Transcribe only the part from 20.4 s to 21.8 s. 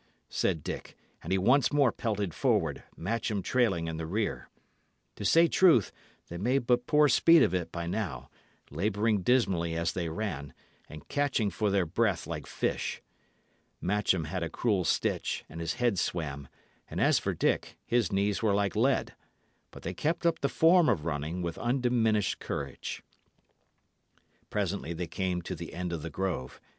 form of running with